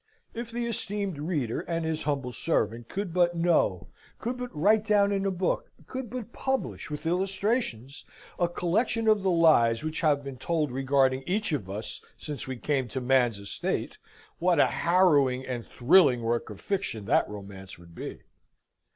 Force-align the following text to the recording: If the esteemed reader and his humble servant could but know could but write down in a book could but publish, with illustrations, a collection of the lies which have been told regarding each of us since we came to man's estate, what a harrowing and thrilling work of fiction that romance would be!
If 0.33 0.49
the 0.49 0.65
esteemed 0.65 1.19
reader 1.19 1.59
and 1.59 1.85
his 1.85 2.01
humble 2.09 2.31
servant 2.31 2.89
could 2.89 3.13
but 3.13 3.35
know 3.37 3.89
could 4.17 4.35
but 4.35 4.49
write 4.57 4.83
down 4.83 5.11
in 5.11 5.27
a 5.27 5.29
book 5.31 5.69
could 5.85 6.09
but 6.09 6.33
publish, 6.33 6.89
with 6.89 7.05
illustrations, 7.05 8.03
a 8.39 8.47
collection 8.49 9.07
of 9.07 9.21
the 9.21 9.29
lies 9.29 9.83
which 9.83 10.01
have 10.01 10.23
been 10.23 10.37
told 10.37 10.71
regarding 10.71 11.21
each 11.27 11.51
of 11.51 11.69
us 11.69 12.01
since 12.17 12.47
we 12.47 12.57
came 12.57 12.87
to 12.87 12.99
man's 12.99 13.37
estate, 13.37 13.99
what 14.39 14.59
a 14.59 14.65
harrowing 14.65 15.45
and 15.45 15.67
thrilling 15.67 16.23
work 16.23 16.49
of 16.49 16.59
fiction 16.59 17.05
that 17.05 17.29
romance 17.29 17.77
would 17.77 17.93
be! 17.93 18.23